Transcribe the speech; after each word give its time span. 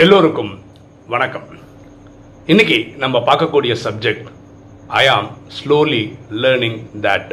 எல்லோருக்கும் 0.00 0.52
வணக்கம். 1.12 1.48
இன்னைக்கு 2.52 2.76
நம்ம 3.02 3.16
பார்க்கக்கூடிய 3.26 3.72
subject 3.82 4.28
I 5.00 5.02
am 5.14 5.28
slowly 5.56 6.00
learning 6.42 6.78
that 7.06 7.32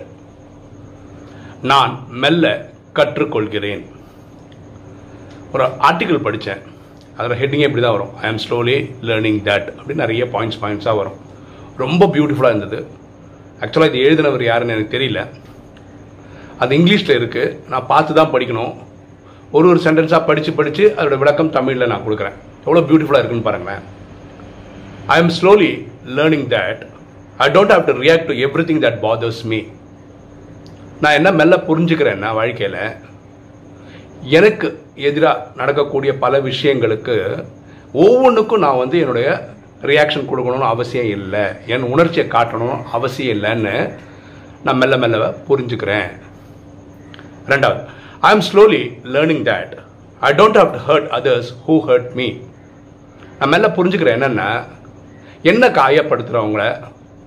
நான் 1.72 1.94
மெல்ல 2.24 2.52
கற்றுக்கொள்கிறேன். 2.98 3.84
ஒரு 5.54 5.64
ஆர்டிக்கிள் 5.90 6.26
படித்தேன் 6.26 6.62
அதில் 7.18 7.38
ஹெட்டிங்கே 7.42 7.70
இப்படி 7.70 7.86
தான் 7.86 7.98
வரும். 7.98 8.12
ஐ 8.24 8.26
ஆம் 8.32 8.42
ஸ்லோலி 8.48 8.78
லேர்னிங் 9.10 9.40
தட் 9.50 9.70
அப்படின்னு 9.78 10.04
நிறைய 10.06 10.26
பாயிண்ட்ஸ் 10.36 10.62
பாயிண்ட்ஸாக 10.66 11.00
வரும். 11.02 11.18
ரொம்ப 11.84 12.12
பியூட்டிஃபுல்லாக 12.16 12.56
இருந்தது. 12.56 12.82
ஆக்சுவலாக 13.62 13.92
இது 13.94 14.06
எழுதினவர் 14.10 14.48
யாருன்னு 14.52 14.78
எனக்கு 14.78 14.98
தெரியல. 14.98 15.24
அது 16.60 16.78
இங்கிலீஷில் 16.82 17.18
இருக்குது 17.20 17.58
நான் 17.74 17.90
பார்த்து 17.94 18.20
தான் 18.22 18.34
படிக்கணும். 18.36 18.76
ஒரு 19.56 19.66
ஒரு 19.72 19.80
சென்டென்ஸாக 19.84 20.22
படித்து 20.30 20.52
படித்து 20.58 20.84
அதோட 20.98 21.16
விளக்கம் 21.22 21.54
தமிழில் 21.56 21.92
நான் 21.92 22.04
கொடுக்குறேன். 22.08 22.36
எவ்வளோ 22.66 22.82
பியூட்டிஃபுல்லாக 22.90 23.22
இருக்குன்னு 23.22 23.48
பாருங்களேன். 23.48 23.84
I 25.14 25.18
am 25.22 25.32
slowly 25.38 25.72
learning 26.18 26.48
that 26.56 26.82
I 27.44 27.48
don't 27.56 27.74
have 27.74 27.86
to 27.90 27.96
react 28.04 28.28
to 28.30 28.36
everything 28.70 28.84
that 28.86 29.00
bothers 29.06 29.42
me 29.52 29.60
நான் 31.04 31.18
என்ன 31.20 31.30
மெல்ல 31.40 31.58
புரிஞ்சுக்கிறேன்னா 31.70 32.30
வாழ்க்கையில் 32.40 32.82
எனக்கு 34.38 34.68
எதிராக 35.10 35.46
நடக்கக்கூடிய 35.60 36.12
பல 36.24 36.40
விஷயங்களுக்கு 36.50 37.16
ஒவ்வொன்றுக்கும் 38.06 38.64
நான் 38.66 38.82
வந்து 38.84 38.98
என்னுடைய 39.04 39.30
ரியாக்ஷன் 39.92 40.30
கொடுக்கணும்னு 40.30 40.74
அவசியம் 40.74 41.12
இல்லை. 41.18 41.44
என் 41.74 41.92
உணர்ச்சியை 41.94 42.26
காட்டணும் 42.36 42.80
அவசியம் 42.98 43.36
இல்லைன்னு 43.38 43.76
நான் 44.66 44.80
மெல்ல 44.82 44.98
மெல்ல 45.04 45.28
புரிஞ்சுக்கிறேன். 45.48 46.10
ரெண்டாவது 47.54 47.82
I 48.22 48.32
am 48.36 48.46
slowly 48.48 48.82
learning 49.14 49.44
that 49.50 49.74
I 50.22 50.30
don't 50.40 50.58
have 50.62 50.72
to 50.76 50.80
hurt 50.88 51.08
others 51.18 51.50
who 51.66 51.76
hurt 51.88 52.10
me 52.20 52.28
நான் 53.40 53.52
மெல்ல 53.54 53.68
புரிஞ்சுக்கிறேன் 53.78 54.18
என்னென்னா 54.18 54.50
என்ன 55.44 55.66
காயப்படுத்துகிறவங்கள 55.78 56.64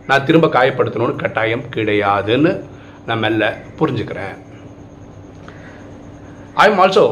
நான் 0.08 0.26
திரும்ப 0.28 0.46
காயப்படுத்தணும்னு 0.56 1.22
கட்டாயம் 1.22 1.64
கிடையாதுன்னு 1.74 2.52
நான் 3.06 3.22
மெல்ல 3.24 3.44
புரிஞ்சுக்கிறேன். 3.78 4.34
I 6.62 6.66
am 6.70 6.80
also 6.84 7.04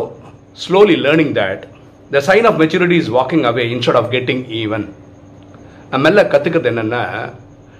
slowly 0.64 0.97
learning 1.05 1.34
that 1.39 1.62
the 2.11 2.23
sign 2.28 2.48
of 2.51 2.61
maturity 2.62 2.98
is 3.03 3.11
walking 3.19 3.47
away 3.51 3.64
instead 3.75 3.98
of 4.01 4.11
getting 4.17 4.45
even 4.62 4.86
நான் 5.91 6.05
மெல்ல 6.06 6.23
கற்றுக்கிறது 6.33 6.70
என்னென்னா 6.73 7.03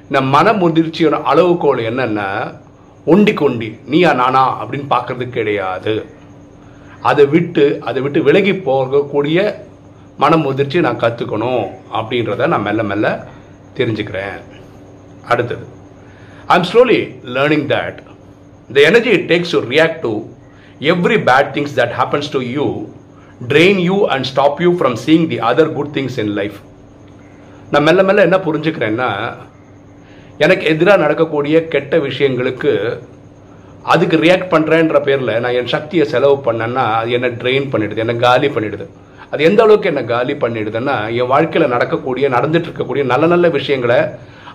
இந்த 0.09 0.21
மன 0.35 0.53
முதிர்ச்சியோட 0.63 1.19
அளவுகோல் 1.33 1.83
என்னென்னா 1.91 2.29
ஒண்டி 3.13 3.33
கொண்டி 3.41 3.69
நீயா 3.93 4.13
நானா 4.21 4.45
அப்படின்னு 4.61 4.87
பார்க்கறது 4.95 5.27
கிடையாது. 5.37 5.95
அதை 7.11 7.25
விட்டு 7.35 7.65
அதை 7.89 8.01
விட்டு 8.05 8.21
விலகி 8.29 8.55
போகக்கூடிய 8.69 9.39
மன 10.23 10.37
முதிர்ச்சி 10.47 10.79
நான் 10.87 11.03
கற்றுக்கணும் 11.03 11.67
அப்படின்றத 11.99 12.49
நான் 12.53 12.67
மெல்ல 12.69 12.83
மெல்ல 12.91 13.07
தெரிஞ்சுக்கிறேன். 13.79 14.41
அடுத்தது 15.33 15.65
I 16.53 16.57
am 16.59 16.67
slowly 16.71 17.01
learning 17.37 17.67
that 17.75 17.99
the 18.77 18.81
energy 18.91 19.11
it 19.19 19.27
takes 19.33 19.55
to 19.57 19.61
react 19.75 20.01
to 20.07 20.13
every 20.93 21.19
bad 21.31 21.51
things 21.57 21.75
that 21.81 21.95
happens 22.01 22.31
to 22.37 22.41
you 22.57 22.67
drain 23.53 23.81
you 23.89 23.97
and 24.15 24.29
stop 24.33 24.61
you 24.65 24.73
from 24.81 24.97
seeing 25.07 25.27
the 25.33 25.39
other 25.51 25.71
good 25.79 25.93
things 25.99 26.19
in 26.25 26.33
life 26.41 26.59
நான் 27.73 27.87
மெல்ல 27.89 28.03
மெல்ல 28.09 28.27
என்ன 28.29 28.39
புரிஞ்சுக்கிறேன்னா 28.49 29.09
எனக்கு 30.45 30.65
எதிராக 30.73 31.03
நடக்கக்கூடிய 31.05 31.57
கெட்ட 31.73 31.95
விஷயங்களுக்கு 32.09 32.73
அதுக்கு 33.93 34.17
ரியாக்ட் 34.25 34.53
பண்ணுறேன்ற 34.53 34.99
பேரில் 35.07 35.33
நான் 35.43 35.57
என் 35.59 35.71
சக்தியை 35.75 36.05
செலவு 36.13 36.37
பண்ணேன்னா 36.47 36.85
அது 37.01 37.11
என்னை 37.17 37.31
ட்ரெயின் 37.43 37.67
பண்ணிடுது 37.73 38.03
என்னை 38.05 38.15
காலி 38.25 38.49
பண்ணிடுது. 38.57 38.87
அது 39.33 39.41
எந்த 39.49 39.61
அளவுக்கு 39.65 39.91
என்னை 39.91 40.03
காலி 40.13 40.35
பண்ணிடுதுன்னா 40.45 40.95
என் 41.19 41.31
வாழ்க்கையில் 41.33 41.73
நடக்கக்கூடிய 41.75 42.29
நடந்துட்டு 42.37 42.69
இருக்கக்கூடிய 42.69 43.05
நல்ல 43.13 43.27
நல்ல 43.33 43.49
விஷயங்களை 43.59 43.99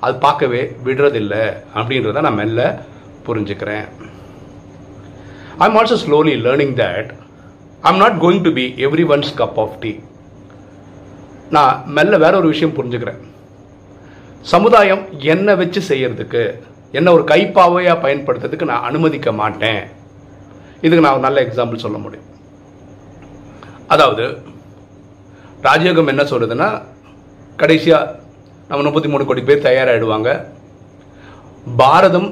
அது 0.06 0.16
பார்க்கவே 0.26 0.62
விடுறதில்லை 0.88 1.44
அப்படின்றத 1.78 2.24
நான் 2.28 2.40
மெல்ல 2.42 2.62
புரிஞ்சுக்கிறேன். 3.28 3.86
I 5.62 5.68
am 5.70 5.78
also 5.82 5.98
slowly 6.06 6.36
learning 6.48 6.76
that 6.84 7.12
I 7.86 7.92
am 7.94 8.02
not 8.04 8.20
going 8.26 8.44
to 8.48 8.54
be 8.60 8.66
everyone's 9.16 9.32
cup 9.42 9.60
of 9.66 9.78
tea 9.86 9.94
நான் 11.58 11.74
மெல்ல 11.98 12.18
வேற 12.26 12.34
ஒரு 12.42 12.48
விஷயம் 12.54 12.76
புரிஞ்சுக்கிறேன். 12.80 13.22
சமுதாயம் 14.54 15.04
என்ன 15.34 15.56
வச்சு 15.60 15.82
செய்யறதுக்கு 15.90 16.42
என்ன 16.98 17.12
ஒரு 17.16 17.24
கைப்பாவையாக 17.32 18.04
பயன்படுத்துறதுக்கு 18.04 18.70
நான் 18.72 18.88
அனுமதிக்க 18.90 19.30
மாட்டேன். 19.40 19.82
இதுக்கு 20.86 21.04
நான் 21.06 21.16
ஒரு 21.18 21.26
நல்ல 21.28 21.40
எக்ஸாம்பிள் 21.46 21.84
சொல்ல 21.86 21.98
முடியும். 22.04 22.28
அதாவது 23.94 24.26
ராஜயோகம் 25.68 26.12
என்ன 26.14 26.24
சொல்றதுன்னா 26.32 26.70
கடைசியாக 27.62 28.14
நம்ம 28.70 28.84
முப்பத்தி 28.88 29.10
மூணு 29.14 29.26
கோடி 29.26 29.42
பேர் 29.48 29.66
தயாராகிடுவாங்க 29.68 30.30
பாரதம் 31.82 32.30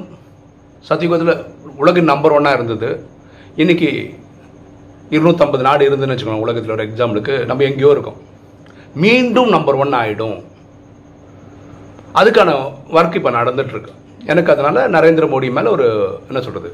சத்தியுகத்தில் 0.88 1.44
உலகின் 1.82 2.10
நம்பர் 2.12 2.36
ஒன்னாக 2.38 2.58
இருந்தது. 2.58 2.88
இன்னைக்கு 3.62 3.90
இருநூற்றம்பது 5.14 5.64
நாடு 5.68 5.84
இருந்துன்னு 5.88 6.14
வச்சுக்கோங்க 6.14 6.46
உலகத்தில் 6.46 6.76
ஒரு 6.78 6.84
எக்ஸாம்பிளுக்கு 6.88 7.34
நம்ம 7.50 7.64
எங்கேயோ 7.70 7.92
இருக்கோம். 7.94 8.18
மீண்டும் 9.04 9.54
நம்பர் 9.56 9.80
ஒன் 9.84 9.96
ஆகிடும் 10.00 10.36
அதுக்கான 12.20 12.50
ஒர்க் 12.98 13.18
இப்போ 13.20 13.30
நடந்துட்டு 13.38 13.92
எனக்கு 14.32 14.52
அதனால் 14.52 14.90
நரேந்திர 14.96 15.24
மோடி 15.32 15.48
மேலே 15.56 15.68
ஒரு 15.76 15.86
என்ன 16.30 16.40
சொல்கிறது 16.46 16.68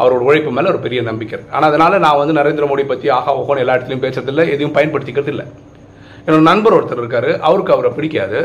அவரோட 0.00 0.22
உழைப்பு 0.28 0.50
மேலே 0.56 0.68
ஒரு 0.72 0.80
பெரிய 0.86 1.00
நம்பிக்கை 1.08 1.38
ஆனால் 1.54 1.68
அதனால் 1.70 2.02
நான் 2.04 2.20
வந்து 2.20 2.34
நரேந்திர 2.38 2.64
மோடி 2.70 2.84
பற்றி 2.90 3.08
ஆஹா 3.16 3.32
ஓகோன்னு 3.40 3.62
எல்லா 3.64 3.76
இடத்துலையும் 3.76 4.04
பேசுறதில்ல 4.06 4.44
எதையும் 4.54 4.74
பயன்படுத்திக்கிறது 4.76 5.32
இல்லை 5.34 5.46
என்னோட 6.26 6.42
நண்பர் 6.50 6.76
ஒருத்தர் 6.76 7.02
இருக்கார் 7.02 7.30
அவருக்கு 7.48 7.74
அவரை 7.74 7.90
பிடிக்காது. 7.96 8.40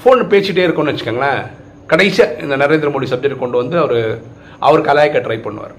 ஃபோன் 0.00 0.20
பேசிகிட்டே 0.32 0.64
இருக்கோம்னு 0.66 0.92
வச்சுக்கோங்களேன். 0.92 1.40
கடைசியாக 1.90 2.40
இந்த 2.44 2.54
நரேந்திர 2.62 2.88
மோடி 2.94 3.06
சப்ஜெக்ட் 3.12 3.42
கொண்டு 3.42 3.56
வந்து 3.60 3.76
அவர் 3.84 3.98
அவர் 4.66 4.86
கலாய்க்க 4.88 5.22
ட்ரை 5.26 5.38
பண்ணுவார். 5.46 5.74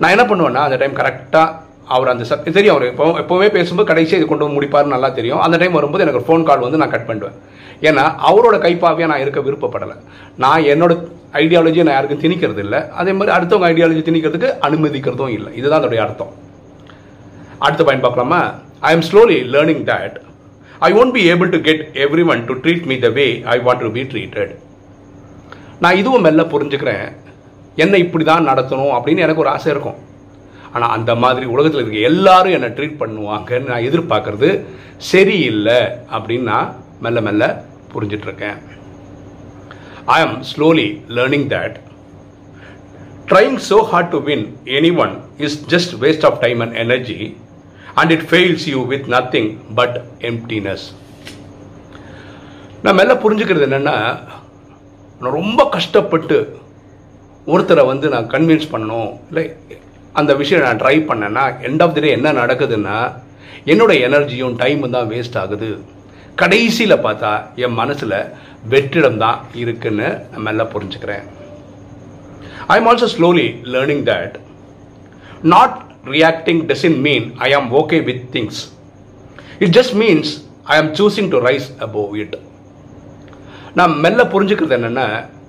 நான் 0.00 0.14
என்ன 0.14 0.24
பண்ணுவேன்னா 0.30 0.62
அந்த 0.66 0.76
டைம் 0.82 0.98
கரெக்டாக 1.00 1.48
அவர் 1.94 2.10
அந்த 2.12 2.24
சப் 2.30 2.44
தெரியும் 2.56 2.74
அவர் 2.74 2.88
எப்போ 2.90 3.04
எப்போவுமே 3.22 3.48
பேசும்போது 3.56 3.88
கடைசியாக 3.90 4.20
இது 4.20 4.28
கொண்டு 4.30 4.44
வந்து 4.46 4.56
முடிப்பாருன்னு 4.56 4.94
நல்லா 4.94 5.08
தெரியும். 5.18 5.40
அந்த 5.44 5.56
டைம் 5.62 5.78
வரும்போது 5.78 6.04
எனக்கு 6.06 6.22
ஃபோன் 6.26 6.46
கால் 6.48 6.64
வந்து 6.66 6.80
நான் 6.82 6.92
கட் 6.94 7.08
பண்ணுவேன். 7.08 7.36
ஏன்னா 7.88 8.04
அவரோட 8.28 8.56
கைப்பாவையாக 8.64 9.10
நான் 9.12 9.22
இருக்க 9.24 9.40
விருப்பப்படலை. 9.46 9.96
நான் 10.44 10.66
என்னோட 10.72 10.92
ஐடியாலஜியை 11.42 11.84
நான் 11.86 11.96
யாருக்கும் 11.96 12.22
திணிக்கிறது 12.24 12.62
இல்லை. 12.66 12.80
அதே 13.00 13.12
மாதிரி 13.18 13.34
அடுத்தவங்க 13.36 13.68
ஐடியாலஜி 13.72 14.02
திணிக்கிறதுக்கு 14.08 14.50
அனுமதிக்கிறதும் 14.68 15.34
இல்லை. 15.36 15.52
இதுதான் 15.60 15.80
அதோடைய 15.80 16.02
அர்த்தம். 16.06 16.32
அடுத்த 17.66 17.82
பாயிண்ட் 17.86 18.04
பார்க்கலாமா? 18.06 18.40
I 18.88 18.92
am 18.96 19.06
slowly 19.10 19.38
learning 19.54 19.84
that 19.92 20.18
I 20.88 20.90
won't 21.00 21.14
be 21.16 21.22
able 21.32 21.50
to 21.54 21.60
get 21.68 21.82
everyone 22.32 22.44
to 22.50 22.54
treat 22.66 22.86
me 22.92 22.98
the 23.06 23.10
way 23.18 23.26
I 23.54 23.56
want 23.66 23.82
to 23.86 23.90
be 23.96 24.04
treated 24.12 24.52
நான் 25.84 25.98
இதுவும் 26.02 26.24
மெல்ல 26.26 26.42
புரிஞ்சுக்கிறேன். 26.52 27.04
என்ன 27.84 27.96
இப்படி 28.04 28.24
தான் 28.30 28.48
நடத்தணும் 28.50 28.94
அப்படின்னு 28.98 29.24
எனக்கு 29.26 29.42
ஒரு 29.44 29.52
ஆசை 29.56 29.68
இருக்கும். 29.74 29.98
ஆனால் 30.74 30.94
அந்த 30.96 31.12
மாதிரி 31.22 31.46
உலகத்தில் 31.54 31.82
இருக்க 31.82 32.08
எல்லாரும் 32.10 32.54
என்னை 32.56 32.70
ட்ரீட் 32.78 33.00
பண்ணுவாங்கன்னு 33.02 33.70
நான் 33.70 33.86
எதிர்பார்க்கறது 33.88 34.50
சரியில்லை 35.10 35.80
அப்படின்னு 36.16 36.48
நான் 36.52 36.68
மெல்ல 37.04 37.20
மெல்ல 37.28 37.44
புரிஞ்சிட்ருக்கேன். 37.92 38.58
I 40.16 40.18
am 40.26 40.36
slowly 40.50 40.88
learning 41.16 41.46
that 41.54 41.76
trying 43.30 43.58
so 43.70 43.78
hard 43.92 44.12
to 44.14 44.20
win 44.28 44.44
anyone 45.04 45.14
is 45.46 45.56
just 45.74 45.92
waste 46.04 46.26
of 46.28 46.38
time 46.44 46.60
and 46.66 46.76
energy 46.84 47.20
and 48.00 48.12
it 48.16 48.26
fails 48.30 48.66
you 48.74 48.80
with 48.92 49.08
nothing 49.16 49.50
but 49.80 49.98
emptiness 50.30 50.86
நான் 52.84 52.98
மெல்ல 53.00 53.14
புரிஞ்சுக்கிறது 53.24 53.66
என்னென்னா 53.68 53.96
நான் 55.22 55.36
ரொம்ப 55.38 55.60
கஷ்டப்பட்டு 55.76 56.36
ஒருத்தரை 57.52 57.82
வந்து 57.92 58.06
நான் 58.14 58.30
கன்வின்ஸ் 58.34 58.70
பண்ணணும். 58.72 59.10
இல்லை 59.30 59.44
அந்த 60.18 60.34
விஷயம் 60.34 60.64
நான் 60.66 60.80
ட்ரை 60.82 60.96
பண்ணேன்னா 61.08 61.44
எண்ட் 61.68 61.82
ஆஃப் 61.84 61.94
தி 61.94 62.00
டே 62.00 62.10
என்ன 62.18 62.32
நடக்குதுன்னா 62.32 62.98
என்னோட 63.72 63.92
எனர்ஜியும் 64.06 64.54
டைமும் 64.62 64.94
தான் 64.96 65.08
வேஸ்ட் 65.12 65.38
ஆகுது. 65.42 65.70
கடைசியில் 66.40 67.02
பார்த்தா 67.04 67.30
என் 67.64 67.76
மனசில் 67.80 68.16
வெற்றிடம் 68.72 69.18
தான் 69.24 69.38
இருக்குன்னு 69.62 70.08
மெல்ல 70.46 70.62
புரிஞ்சுக்கிறேன். 70.74 71.24
I 72.72 72.76
am 72.80 72.88
also 72.90 73.08
slowly 73.16 73.46
learning 73.74 74.04
that 74.10 74.36
not 75.54 75.76
reacting 76.14 76.62
doesn't 76.70 76.98
mean 77.06 77.26
I 77.46 77.48
am 77.58 77.68
okay 77.80 77.98
with 78.08 78.24
things 78.36 78.60
it 79.58 79.74
just 79.78 79.96
means 80.02 80.30
I 80.74 80.76
am 80.82 80.92
choosing 81.00 81.30
to 81.34 81.40
rise 81.48 81.68
above 81.86 82.14
it 82.24 82.36
நான் 83.80 83.94
மெல்ல 84.04 84.22
புரிஞ்சுக்கிறது 84.34 84.76
என்னென்னா 84.78 85.06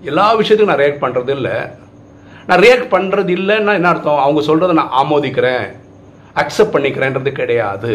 எல்லா 0.10 0.25
விஷயத்துக்கும் 0.40 0.74
நான் 0.74 0.84
ரியாக்ட் 0.84 1.04
பண்ணுறது 1.06 1.34
இல்லை 1.38 1.56
நான் 2.51 2.63
ரியாக்ட் 2.63 2.94
பண்ணுறது 2.94 3.31
இல்லைன்னா 3.39 3.74
என்ன 3.80 3.89
அர்த்தம்? 3.89 4.18
அவங்க 4.24 4.42
சொல்கிறத 4.48 4.74
நான் 4.80 4.95
ஆமோதிக்கிறேன். 5.01 5.65
அக்செப்ட் 6.42 6.74
பண்ணிக்கிறேன்றது 6.74 7.31
கிடையாது. 7.38 7.92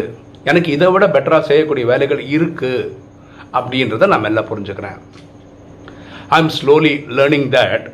எனக்கு 0.49 0.69
இதை 0.75 0.87
விட 0.93 1.05
பெட்டராக 1.15 1.43
செய்யக்கூடிய 1.49 1.85
வேலைகள் 1.91 2.21
இருக்குது 2.35 2.89
அப்படின்றத 3.57 4.07
நான் 4.13 4.23
மெல்ல 4.25 4.41
புரிஞ்சுக்கிறேன். 4.49 4.97
I 6.35 6.39
am 6.43 6.51
slowly 6.57 6.93
learning 7.17 7.47
that 7.57 7.85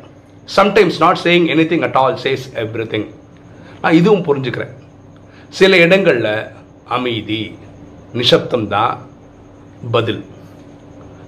sometimes 0.56 0.98
not 1.04 1.22
saying 1.26 1.46
anything 1.72 1.84
at 1.88 1.98
all 2.02 2.18
says 2.24 2.46
everything 2.94 3.08
நான் 3.82 3.98
இதுவும் 4.00 4.26
புரிஞ்சுக்கிறேன். 4.28 4.74
சில 5.60 5.76
இடங்களில் 5.86 6.32
அமைதி 6.98 7.42
நிசப்தம் 8.20 8.68
தான் 8.76 8.94
பதில். 9.96 10.22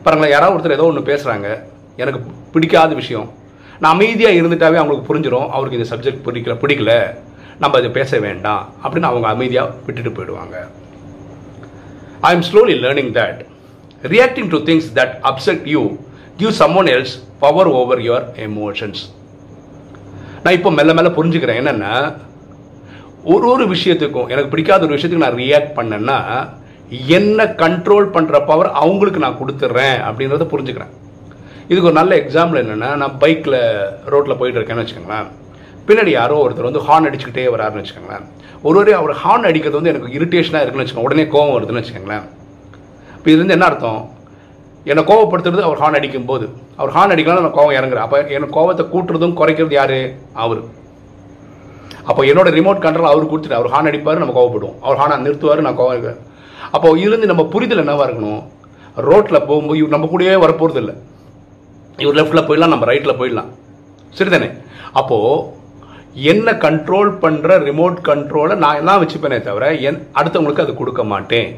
பாருங்களேன் 0.04 0.34
யாராவது 0.36 0.56
ஒருத்தர் 0.56 0.78
ஏதோ 0.78 0.90
ஒன்று 0.92 1.10
பேசுகிறாங்க 1.12 1.48
எனக்கு 2.04 2.20
பிடிக்காத 2.54 2.94
விஷயம். 3.02 3.28
நான் 3.82 3.94
அமைதியாக 3.96 4.38
இருந்துட்டாவே 4.40 4.78
அவங்களுக்கு 4.80 5.08
புரிஞ்சிடும் 5.10 5.48
அவருக்கு 5.56 5.78
இந்த 5.78 5.88
சப்ஜெக்ட் 5.92 6.24
பிடிக்கல 6.26 6.54
பிடிக்கல. 6.64 6.92
நம்ம 7.62 7.76
அதை 7.80 7.88
பேச 7.98 8.18
வேண்டாம் 8.26 8.62
அப்படின்னு 8.82 9.08
அவங்க 9.10 9.28
அமைதியாக 9.34 9.74
விட்டுட்டு 9.86 10.10
போயிடுவாங்க. 10.16 10.56
I 12.28 12.30
am 12.36 12.46
slowly 12.48 12.74
learning 12.84 13.12
that 13.18 13.40
reacting 14.14 14.50
to 14.54 14.58
things 14.68 14.88
that 14.98 15.14
upset 15.30 15.64
you 15.74 15.82
give 16.40 16.52
someone 16.80 16.90
else 16.94 17.14
power 17.44 17.70
over 17.80 18.02
your 18.08 18.26
emotions 18.48 19.02
நான் 20.42 20.56
இப்போ 20.58 20.70
மெல்ல 20.78 20.92
மெல்ல 20.96 21.10
புரிஞ்சுக்கிறேன். 21.18 21.60
என்னென்னா 21.62 21.94
ஒரு 23.32 23.46
ஒரு 23.52 23.64
விஷயத்துக்கும் 23.74 24.28
எனக்கு 24.32 24.52
பிடிக்காத 24.52 24.84
ஒரு 24.86 24.96
விஷயத்துக்கு 24.96 25.24
நான் 25.24 25.40
ரியாக்ட் 25.44 25.72
பண்ணேன்னா 25.78 26.18
என்ன 27.18 27.44
கண்ட்ரோல் 27.62 28.06
பண்ணுற 28.16 28.36
பவர் 28.50 28.68
அவங்களுக்கு 28.82 29.22
நான் 29.24 29.40
கொடுத்துட்றேன் 29.40 29.96
அப்படின்றத 30.08 30.46
புரிஞ்சுக்கிறேன். 30.52 30.92
இதுக்கு 31.68 31.88
ஒரு 31.90 31.98
நல்ல 31.98 32.12
எக்ஸாம்பிள் 32.22 32.60
என்னென்னா 32.62 32.88
நான் 33.02 33.14
பைக்கில் 33.22 33.58
ரோட்டில் 34.12 34.38
போயிட்டு 34.40 34.58
இருக்கேன்னு 34.60 34.82
வச்சுக்கோங்களேன். 34.82 35.28
பின்னாடி 35.86 36.10
யாரோ 36.18 36.34
ஒருத்தர் 36.44 36.68
வந்து 36.68 36.82
ஹார்ன் 36.88 37.06
அடிச்சுக்கிட்டே 37.08 37.44
வராருன்னு 37.54 37.82
வச்சுக்கோங்களேன். 37.82 38.24
ஒரு 38.66 38.78
ஒரு 38.78 38.94
அவர் 38.94 39.12
ஹார்ன் 39.22 39.48
அடிக்கிறது 39.48 39.78
வந்து 39.78 39.90
எனக்கு 39.92 40.08
இரிட்டேஷனாக 40.18 40.62
இருக்குன்னு 40.62 40.84
வச்சுக்கோங்க. 40.84 41.08
உடனே 41.08 41.24
கோவம் 41.34 41.54
வருதுன்னு 41.56 41.80
வச்சுக்கோங்களேன். 41.82 42.24
இப்போ 43.16 43.28
இதுலேருந்து 43.30 43.56
என்ன 43.56 43.66
அர்த்தம்? 43.70 44.00
என்னை 44.90 45.02
கோவப்படுத்துறது 45.10 45.66
அவர் 45.68 45.80
ஹார்ன் 45.82 45.98
அடிக்கும் 45.98 46.28
போது 46.30 46.46
அவர் 46.76 46.92
ஹார்ன் 46.96 47.12
அடிக்கலாம் 47.14 47.46
நான் 47.46 47.58
கோவம் 47.58 47.76
இறங்குறேன். 47.78 48.06
அப்போ 48.06 48.18
எனக்கு 48.36 48.56
கோவத்தை 48.58 48.84
கூட்டுறதும் 48.92 49.36
குறைக்கிறது 49.40 49.76
யார்? 49.80 49.98
அவர். 50.44 50.62
அப்போ 52.10 52.22
என்னோட 52.30 52.48
ரிமோட் 52.58 52.84
கண்ட்ரோல் 52.84 53.12
அவர் 53.12 53.30
கொடுத்துட்டு 53.32 53.58
அவர் 53.60 53.72
ஹார்ன் 53.74 53.90
அடிப்பார் 53.90 54.22
நம்ம 54.24 54.36
கோவப்படுவோம். 54.38 54.78
அவர் 54.82 54.98
ஹார்னை 55.00 55.18
நிறுத்துவார் 55.26 55.66
நான் 55.68 55.80
கோவம் 55.80 55.94
இருக்கிறேன் 55.96 56.22
அப்போ 56.76 56.88
இதுலேருந்து 57.02 57.32
நம்ம 57.32 57.44
புரிதல் 57.54 57.82
என்னவாக 57.84 58.06
இருக்கணும்? 58.08 58.42
ரோட்டில் 59.08 59.46
போகும்போது 59.48 59.78
இவர் 59.80 59.94
நம்ம 59.94 60.08
கூடயே 60.12 60.38
வரப்போகிறது 60.44 60.80
இல்லை 60.82 60.94
இவர் 62.02 62.16
லெஃப்ட்டில் 62.18 62.46
போயிடலாம் 62.48 62.72
நம்ம 62.74 62.86
ரைட்டில் 62.92 63.18
போயிடலாம். 63.20 63.50
சரிதானே? 64.18 64.48
அப்போது 65.00 65.54
என்ன 66.32 66.52
கண்ட்ரோல் 66.64 67.10
பண்ணுற 67.22 67.56
ரிமோட் 67.68 67.96
கண்ட்ரோலை 68.08 68.54
நான் 68.64 68.78
எல்லாம் 68.80 69.00
வச்சுப்பேனே 69.02 69.38
தவிர 69.48 69.64
என் 69.88 70.00
அடுத்தவங்களுக்கு 70.18 70.64
அது 70.66 70.74
கொடுக்க 70.74 71.04
மாட்டேன். 71.12 71.50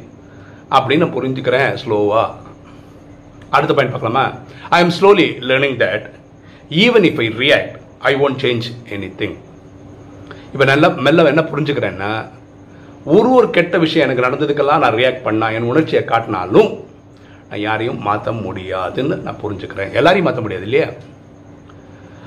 அப்படின்னு 0.76 1.04
நான் 1.04 1.16
புரிஞ்சுக்கிறேன் 1.18 1.70
ஸ்லோவாக 1.82 2.46
அடுத்த 3.56 3.72
பாயிண்ட் 3.74 3.94
பார்க்கலாமா? 3.94 4.24
I 4.76 4.78
am 4.84 4.94
slowly 4.98 5.28
learning 5.50 5.76
that 5.84 6.06
even 6.84 7.06
if 7.10 7.20
I 7.24 7.28
react 7.44 7.76
I 8.10 8.14
won't 8.24 8.40
change 8.44 8.66
anything 9.20 9.36
இப்போ 10.52 10.64
நல்லா 10.72 10.88
மெல்ல 11.06 11.30
என்ன 11.32 11.42
புரிஞ்சுக்கிறேன்னா 11.52 12.10
ஒரு 13.14 13.28
ஒரு 13.38 13.46
கெட்ட 13.56 13.78
விஷயம் 13.78 14.06
எனக்கு 14.06 14.26
நடந்ததுக்கெல்லாம் 14.26 14.82
நான் 14.84 14.96
ரியாக்ட் 15.00 15.24
பண்ணால் 15.26 15.54
என் 15.56 15.70
உணர்ச்சியை 15.72 16.02
காட்டினாலும் 16.04 16.70
யாரையும் 17.56 18.02
மாற்ற 18.02 18.32
முடியாதுன்னு 18.32 19.16
நான் 19.16 19.40
புரிஞ்சுக்கிறேன். 19.42 19.92
எல்லாரையும் 19.92 20.26
மாற்ற 20.26 20.40
முடியாது 20.40 20.64
இல்லையா? 20.64 20.88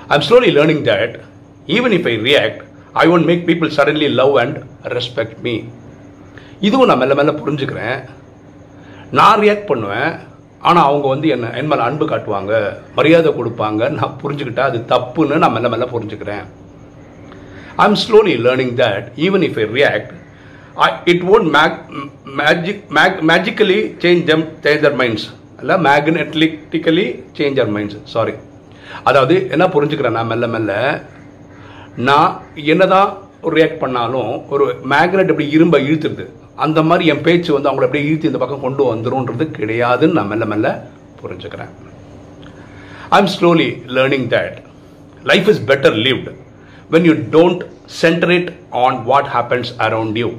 I'm 0.07 0.25
slowly 0.29 0.49
learning 0.57 0.83
that 0.89 1.15
even 1.67 1.95
if 1.97 2.07
I 2.13 2.15
react 2.29 2.61
I 2.93 3.07
won't 3.07 3.27
make 3.29 3.45
people 3.47 3.71
suddenly 3.77 4.09
love 4.09 4.37
and 4.37 4.57
respect 4.83 5.37
me 5.41 5.53
இதுவும் 6.59 6.87
நான் 6.87 6.97
மெல்ல 6.97 7.13
மெல்ல 7.19 7.31
புரிஞ்சுக்கிறேன். 7.31 7.99
நான் 9.11 9.39
ரியாக்ட் 9.39 9.69
பண்ணுவேன் 9.71 10.11
ஆனால் 10.59 10.83
அவங்க 10.83 11.07
வந்து 11.07 11.27
என்ன 11.27 11.51
என் 11.59 11.67
மேலே 11.67 11.81
அன்பு 11.81 12.05
காட்டுவாங்க 12.09 12.53
மரியாதை 12.95 13.33
கொடுப்பாங்க 13.37 13.89
நான் 13.89 14.17
புரிஞ்சுக்கிட்டா 14.23 14.59
அது 14.59 14.79
தப்புன்னு 14.93 15.41
நான் 15.43 15.51
மெல்ல 15.51 15.69
மெல்ல 15.69 15.87
புரிஞ்சுக்கிறேன். 15.93 16.43
I 17.75 17.85
am 17.89 17.99
slowly 18.05 18.35
learning 18.47 18.75
that 18.83 19.07
even 19.27 19.45
if 19.49 19.59
I 19.59 19.65
react 19.79 20.11
it 21.05 21.23
won't 21.33 21.49
make 21.57 21.77
magic 22.23 22.83
make 22.89 23.17
magically 23.31 23.79
change 24.03 24.23
them 24.23 24.45
change 24.63 24.83
their 24.85 24.97
minds 25.01 25.27
இல்லை 25.59 25.75
magnetically 25.75 27.05
change 27.37 27.59
our 27.59 27.73
minds 27.77 27.97
sorry 28.03 28.33
அதாவது 29.03 29.49
என்ன 29.49 29.65
புரிஞ்சுக்கிறேன் 29.67 30.17
நான் 30.19 30.27
மெல்ல 30.27 30.47
மெல்ல 30.47 31.03
நான் 31.95 32.41
என்னதான் 32.55 33.17
ரியாக்ட் 33.43 33.79
பண்ணாலும் 33.79 34.47
ஒரு 34.49 34.65
மேக்னெட் 34.89 35.31
எப்படி 35.33 35.57
இரும்ப 35.57 35.77
இழுத்துருது. 35.87 36.25
அந்த 36.55 36.83
மாதிரி 36.83 37.09
என் 37.09 37.21
பேச்சு 37.21 37.53
வந்து 37.53 37.69
அவங்கள 37.69 37.87
அப்படியே 37.87 38.05
இழுத்து 38.05 38.27
இந்த 38.27 38.37
பக்கம் 38.37 38.61
கொண்டு 38.61 38.83
வந்துடும்ன்றது 38.95 39.45
கிடையாதுன்னு 39.57 40.11
நான் 40.11 40.27
மெல்ல 40.27 40.45
மெல்ல 40.45 40.87
புரிஞ்சுக்கிறேன். 41.23 41.71
I 43.09 43.19
am 43.19 43.31
slowly 43.39 43.69
learning 43.97 44.27
that 44.35 44.57
life 45.23 45.49
is 45.49 45.61
better 45.61 45.97
lived 46.07 46.29
when 46.91 47.07
you 47.09 47.13
don't 47.37 47.63
concentrate 48.01 48.49
on 48.69 49.03
what 49.03 49.25
happens 49.25 49.71
around 49.77 50.17
you 50.23 50.31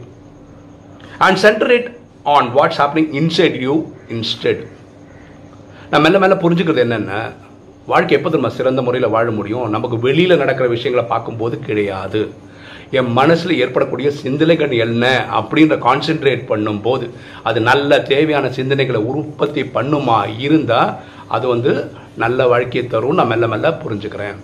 and 1.24 1.36
center 1.44 1.68
it 1.78 1.86
on 2.34 2.44
what's 2.56 2.78
happening 2.82 3.08
inside 3.20 3.56
you 3.64 3.74
instead. 4.16 4.58
நான் 5.90 6.02
மெல்ல 6.04 6.18
மெல்ல 6.22 6.36
புரிஞ்சுக்கிறது 6.44 6.82
என்னென்ன 6.84 7.12
வாழ்க்கை 7.90 8.14
எப்போ 8.18 8.30
நம்ம 8.34 8.50
சிறந்த 8.58 8.80
முறையில் 8.86 9.14
வாழ 9.14 9.28
முடியும்? 9.38 9.66
நமக்கு 9.74 9.96
வெளியில் 10.06 10.40
நடக்கிற 10.42 10.66
விஷயங்களை 10.74 11.04
பார்க்கும்போது 11.12 11.56
கிடையாது. 11.68 12.22
என் 12.98 13.10
மனசில் 13.18 13.58
ஏற்படக்கூடிய 13.64 14.08
சிந்தனைகள் 14.22 14.72
என்ன 14.84 15.04
அப்படின்ற 15.38 15.76
கான்சென்ட்ரேட் 15.86 16.42
பண்ணும்போது 16.52 17.06
அது 17.48 17.58
நல்ல 17.70 18.00
தேவையான 18.12 18.46
சிந்தனைகளை 18.58 19.00
உற்பத்தி 19.12 19.62
பண்ணுமா 19.76 20.18
இருந்தால் 20.46 20.92
அது 21.36 21.46
வந்து 21.54 21.72
நல்ல 22.24 22.46
வாழ்க்கையை 22.52 22.84
தரும் 22.94 23.18
நான் 23.20 23.30
மெல்ல 23.32 23.46
மெல்ல 23.52 23.68
புரிஞ்சுக்கிறேன். 23.84 24.38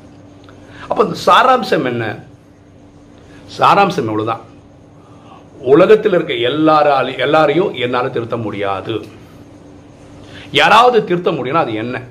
அப்போ 0.88 1.00
இந்த 1.08 1.18
சாராம்சம் 1.26 1.88
என்ன? 1.92 2.04
சாராம்சம் 3.58 4.08
இவ்வளோதான் 4.10 4.44
உலகத்தில் 5.72 6.12
இருக்க 6.12 6.34
எல்லாரால் 6.50 7.16
எல்லாரையும் 7.24 7.72
என்னால் 7.84 8.14
திருத்த 8.16 8.36
முடியாது. 8.36 8.94
யாராவது 10.50 11.04
திருத்த 11.04 11.30
முடியும்னா 11.30 11.64
அது 11.66 11.74
என்ன? 11.74 12.02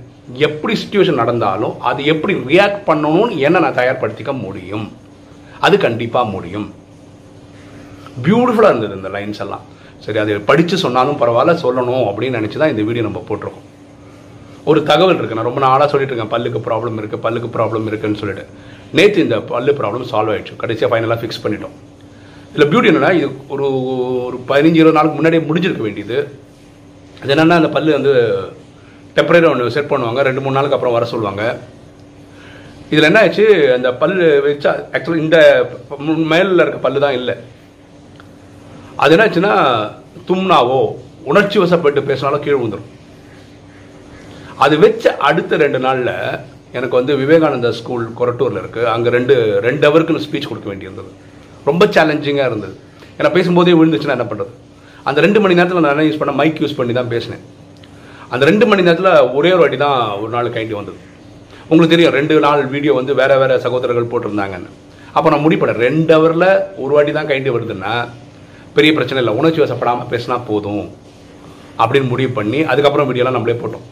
எப்படி 0.47 0.73
சுச்சுவேஷன் 0.81 1.21
நடந்தாலும் 1.21 1.79
அது 1.89 2.05
எப்படி 2.05 2.33
ரியாக்ட் 2.33 2.83
பண்ணணும்னு 2.89 3.37
என்ன 3.37 3.59
நான் 3.59 3.79
தயார்படுத்திக்க 3.79 4.33
முடியும்? 4.45 4.91
அது 5.59 5.77
கண்டிப்பாக 5.77 6.29
முடியும். 6.29 6.67
பியூட்டிஃபுல்லாக 8.25 8.73
இருந்தது 8.73 8.95
இந்த 8.99 9.09
லைன்ஸ் 9.09 9.41
எல்லாம். 9.45 9.63
சரி 10.05 10.17
அது 10.17 10.39
படித்து 10.39 10.77
சொன்னாலும் 10.77 11.19
பரவாயில்ல 11.21 11.55
சொல்லணும் 11.65 12.05
அப்படின்னு 12.09 12.39
நினச்சி 12.39 12.57
தான் 12.57 12.73
இந்த 12.73 12.81
வீடியோ 12.81 13.05
நம்ம 13.07 13.23
போட்டிருக்கோம். 13.29 13.65
ஒரு 14.69 14.79
தகவல் 14.83 15.17
இருக்குது 15.17 15.39
நான் 15.39 15.49
ரொம்ப 15.49 15.61
நாளாக 15.67 15.87
சொல்லிட்டு 15.91 16.13
இருக்கேன். 16.13 16.33
பல்லுக்கு 16.35 16.61
ப்ராப்ளம் 16.69 16.97
இருக்குது 17.01 17.23
பல்லுக்கு 17.25 17.49
ப்ராப்ளம் 17.57 17.87
இருக்குன்னு 17.91 18.21
சொல்லிட்டு. 18.21 18.45
நேற்று 18.99 19.23
இந்த 19.23 19.39
பல்லு 19.39 19.73
ப்ராப்ளம் 19.81 20.09
சால்வ் 20.13 20.33
ஆயிடுச்சு. 20.33 20.55
கடைசியாக 20.63 20.91
ஃபைனலாக 20.93 21.19
ஃபிக்ஸ் 21.21 21.43
பண்ணிட்டோம். 21.43 21.77
இதில் 22.57 22.69
பியூட்டி 22.69 22.89
என்னென்னா 22.89 23.09
இது 23.17 23.27
ஒரு 23.53 23.65
ஒரு 24.27 24.37
பதினஞ்சு 24.49 24.79
இருபது 24.79 24.97
நாளுக்கு 24.97 25.17
முன்னாடியே 25.17 25.41
முடிஞ்சிருக்க 25.47 25.83
வேண்டியது. 25.85 26.15
அது 27.19 27.31
என்னென்னா 27.33 27.57
அந்த 27.61 27.69
பல் 27.75 27.89
வந்து 27.97 28.13
டெம்பரரி 29.17 29.47
ஒன்று 29.49 29.73
செட் 29.75 29.91
பண்ணுவாங்க. 29.91 30.21
ரெண்டு 30.27 30.41
மூணு 30.43 30.57
நாளுக்கு 30.57 30.77
அப்புறம் 30.77 30.95
வர 30.95 31.07
சொல்லுவாங்க. 31.11 31.43
இதில் 32.91 33.07
என்ன 33.09 33.21
ஆச்சு 33.25 33.45
அந்த 33.75 33.89
பல்லு 34.01 34.25
வச்சா 34.47 34.71
ஆக்சுவலாக 34.93 35.23
இந்த 35.25 35.37
மேலில் 36.33 36.63
இருக்க 36.65 36.79
பல்லு 36.87 37.03
தான் 37.05 37.17
இல்லை. 37.19 37.35
அது 39.03 39.13
என்ன 39.17 39.27
ஆச்சுன்னா 39.27 39.53
தும்னாவோ 40.31 40.81
உணர்ச்சி 41.31 41.59
வசப்பட்டு 41.63 42.07
பேசினாலும் 42.09 42.43
கீழே 42.47 42.57
விழுந்துடும் 42.57 42.91
அது 44.65 44.75
வச்ச 44.85 45.15
அடுத்த 45.29 45.61
ரெண்டு 45.65 45.81
நாளில் 45.87 46.13
எனக்கு 46.77 46.99
வந்து 46.99 47.13
விவேகானந்தா 47.21 47.75
ஸ்கூல் 47.81 48.11
கொரட்டூரில் 48.19 48.61
இருக்குது 48.63 48.91
அங்கே 48.95 49.15
ரெண்டு 49.19 49.37
ரெண்டு 49.69 49.85
ஹவருக்கு 49.89 50.27
ஸ்பீச் 50.27 50.51
கொடுக்க 50.51 50.69
வேண்டியிருந்தது. 50.73 51.11
ரொம்ப 51.69 51.83
சேலஞ்சிங்காக 51.95 52.49
இருந்தது. 52.51 52.73
ஏன்னா 53.19 53.29
பேசும்போதே 53.37 53.75
விழுந்துச்சுன்னா 53.79 54.17
என்ன 54.17 54.27
பண்ணுறது 54.31 54.53
அந்த 55.09 55.19
ரெண்டு 55.25 55.39
மணி 55.43 55.57
நேரத்தில் 55.59 55.83
நான் 55.85 55.93
என்ன 55.95 56.05
யூஸ் 56.07 56.19
பண்ண 56.21 56.33
மைக் 56.39 56.61
யூஸ் 56.63 56.77
பண்ணி 56.79 56.93
தான் 56.99 57.11
பேசினேன். 57.13 57.43
அந்த 58.33 58.43
ரெண்டு 58.49 58.65
மணி 58.69 58.85
நேரத்தில் 58.87 59.11
ஒரே 59.37 59.51
ஒரு 59.55 59.61
வாட்டி 59.63 59.77
தான் 59.85 59.99
ஒரு 60.21 60.31
நாள் 60.35 60.55
கைண்டி 60.55 60.75
வந்தது. 60.79 60.99
உங்களுக்கு 61.69 61.93
தெரியும் 61.93 62.15
ரெண்டு 62.17 62.33
நாள் 62.45 62.61
வீடியோ 62.73 62.93
வந்து 62.99 63.13
வேறு 63.19 63.37
வேறு 63.41 63.55
சகோதரர்கள் 63.65 64.11
போட்டிருந்தாங்கன்னு. 64.11 64.69
அப்போ 65.15 65.27
நான் 65.33 65.43
முடிப்படேன் 65.45 65.79
ரெண்டு 65.87 66.11
ஹவரில் 66.15 66.49
ஒரு 66.83 66.91
வாட்டி 66.95 67.11
தான் 67.17 67.29
கைண்டி 67.31 67.49
வருதுன்னா 67.55 67.93
பெரிய 68.75 68.91
பிரச்சனை 68.97 69.19
இல்லை. 69.21 69.33
உணர்ச்சி 69.39 69.61
வசப்படாமல் 69.63 70.09
பேசினா 70.13 70.35
போதும். 70.49 70.85
அப்படின்னு 71.81 72.11
முடிவு 72.11 72.31
பண்ணி 72.39 72.59
அதுக்கப்புறம் 72.71 73.07
வீடியோலாம் 73.09 73.37
நம்மளே 73.37 73.57
போட்டோம். 73.63 73.85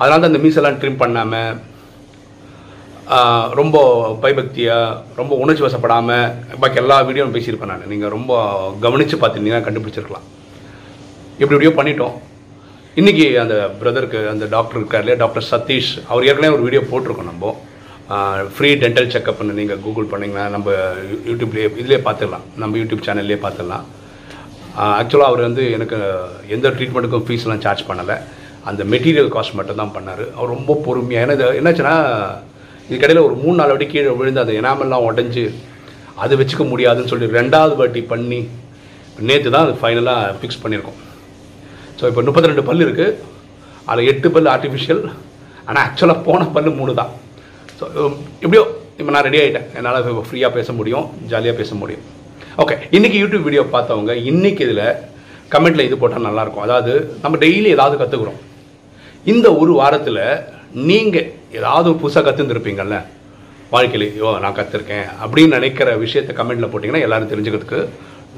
அதனால 0.00 0.18
தான் 0.20 0.30
அந்த 0.32 0.40
மீசெல்லாம் 0.44 0.78
ட்ரிம் 0.82 1.00
பண்ணாமல் 1.02 1.54
ரொம்ப 3.60 3.76
பயபக்தியாக 4.22 4.98
ரொம்ப 5.20 5.32
உணர்ச்சி 5.42 5.62
வசப்படாமல் 5.64 6.30
பாக்கி 6.60 6.78
எல்லா 6.82 6.96
வீடியோவும் 7.08 7.34
பேசியிருப்பேன் 7.34 7.72
நான். 7.72 7.90
நீங்கள் 7.92 8.14
ரொம்ப 8.16 8.32
கவனித்து 8.84 9.16
பார்த்துருந்தீங்கன்னா 9.22 9.66
கண்டுபிடிச்சிருக்கலாம். 9.66 10.26
எப்படி 11.40 11.56
எப்படியோ 11.56 11.74
பண்ணிட்டோம். 11.80 12.14
இன்றைக்கி 13.00 13.26
அந்த 13.42 13.54
பிரதருக்கு 13.80 14.20
அந்த 14.32 14.44
டாக்டர் 14.54 14.78
இருக்கார் 14.80 15.02
இல்லையா 15.04 15.20
டாக்டர் 15.22 15.46
சதீஷ் 15.50 15.92
அவர் 16.10 16.26
ஏற்கனவே 16.28 16.54
ஒரு 16.56 16.66
வீடியோ 16.66 16.82
போட்டிருக்கோம் 16.92 17.30
நம்ம. 17.32 17.52
ஃப்ரீ 18.54 18.70
டென்டல் 18.84 19.10
செக்கப்னு 19.12 19.58
நீங்கள் 19.58 19.82
கூகுள் 19.84 20.10
பண்ணிங்கன்னா 20.12 20.46
நம்ம 20.54 20.70
யூடியூப்லேயே 21.28 21.68
இதுலேயே 21.80 22.00
பார்த்துடலாம் 22.06 22.46
நம்ம 22.62 22.76
யூடியூப் 22.80 23.04
சேனல்லே 23.06 23.38
பார்த்துடலாம் 23.44 23.84
ஆக்சுவலாக 25.00 25.30
அவர் 25.30 25.46
வந்து 25.48 25.64
எனக்கு 25.76 25.98
எந்த 26.56 26.68
ட்ரீட்மெண்ட்டுக்கும் 26.76 27.26
ஃபீஸ்லாம் 27.28 27.62
சார்ஜ் 27.66 27.86
பண்ணலை. 27.90 28.16
அந்த 28.70 28.82
மெட்டீரியல் 28.92 29.30
காஸ்ட் 29.36 29.56
மட்டும் 29.58 29.80
தான் 29.82 29.94
பண்ணார். 29.96 30.24
அவர் 30.36 30.52
ரொம்ப 30.56 30.76
பொறுமையாக 30.86 31.24
ஏன்னா 31.24 31.36
இது 31.38 31.46
என்னாச்சுன்னா 31.60 31.96
இதுக்கடையில் 32.88 33.26
ஒரு 33.26 33.34
மூணு 33.42 33.56
நாலு 33.60 33.72
வாட்டி 33.72 33.86
கீழே 33.92 34.12
விழுந்து 34.20 34.42
அந்த 34.42 34.54
எனாமெல்லாம் 34.60 35.06
உடஞ்சி 35.08 35.44
அது 36.22 36.38
வச்சுக்க 36.40 36.64
முடியாதுன்னு 36.72 37.10
சொல்லி 37.12 37.26
ரெண்டாவது 37.38 37.74
வாட்டி 37.80 38.00
பண்ணி 38.12 38.40
நேற்று 39.28 39.52
தான் 39.54 39.64
அது 39.66 39.74
ஃபைனலாக 39.80 40.34
ஃபிக்ஸ் 40.40 40.62
பண்ணியிருக்கோம். 40.62 40.98
ஸோ 41.98 42.04
இப்போ 42.10 42.22
முப்பத்தி 42.28 42.50
ரெண்டு 42.50 42.64
பல் 42.68 42.84
இருக்குது 42.86 43.16
அதில் 43.90 44.08
எட்டு 44.12 44.28
பல் 44.34 44.50
ஆர்டிஃபிஷியல் 44.54 45.02
ஆனால் 45.68 45.82
ஆக்சுவலாக 45.86 46.24
போன 46.28 46.40
பல் 46.56 46.70
மூணு 46.80 46.94
தான். 47.00 47.12
ஸோ 47.78 47.84
எப்படியோ 48.44 48.64
இப்போ 49.00 49.10
நான் 49.14 49.26
ரெடி 49.28 49.38
ஆகிட்டேன் 49.42 49.68
என்னால் 49.78 50.26
ஃப்ரீயாக 50.28 50.52
பேச 50.58 50.72
முடியும் 50.78 51.06
ஜாலியாக 51.30 51.56
பேச 51.60 51.70
முடியும். 51.82 52.04
ஓகே 52.62 52.74
இன்றைக்கி 52.96 53.16
யூடியூப் 53.22 53.46
வீடியோ 53.48 53.62
பார்த்தவங்க 53.76 54.12
இன்றைக்கி 54.30 54.62
இதில் 54.66 54.86
கமெண்ட்டில் 55.54 55.86
இது 55.88 55.96
போட்டால் 56.02 56.26
நல்லாயிருக்கும் 56.28 56.66
அதாவது 56.66 56.92
நம்ம 57.22 57.38
டெய்லி 57.44 57.68
ஏதாவது 57.76 57.96
கற்றுக்குறோம் 58.02 58.40
இந்த 59.32 59.46
ஒரு 59.62 59.72
வாரத்தில் 59.80 60.22
நீங்கள் 60.88 61.28
ஏதாவது 61.58 61.88
புதுசாக 62.02 62.24
கற்றுந்துருப்பீங்கள்ல 62.26 62.96
வாழ்க்கையில் 63.72 64.06
ஐயோ 64.08 64.30
நான் 64.44 64.56
கற்றுருக்கேன் 64.58 65.06
அப்படின்னு 65.24 65.56
நினைக்கிற 65.58 65.90
விஷயத்த 66.04 66.32
கமெண்ட்டில் 66.38 66.70
போட்டிங்கன்னா 66.72 67.04
எல்லோரும் 67.06 67.30
தெரிஞ்சுக்கிறதுக்கு 67.32 67.80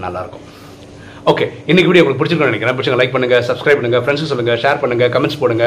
நல்லாயிருக்கும். 0.05 0.45
ஓகே 1.31 1.45
இன்றைக்கி 1.71 1.89
வீடியோ 1.91 2.03
உங்களுக்கு 2.03 2.21
பிடிச்சிருக்கும்னு 2.21 2.53
நினைக்கிறேன். 2.53 2.77
பிடிச்சிங்க 2.79 3.01
லைக் 3.01 3.15
பண்ணுங்கள் 3.15 3.45
சப்ஸ்கிரைப் 3.49 3.79
பண்ணுங்கள் 3.79 4.03
ஃப்ரெண்ட்ஸுக்கு 4.05 4.33
சொல்லுங்கள் 4.33 4.61
ஷேர் 4.65 4.81
பண்ணுங்கள் 4.83 5.13
கமெண்ட்ஸ் 5.15 5.41
போடுங்க. 5.43 5.67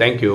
தேங்க்யூ 0.00 0.34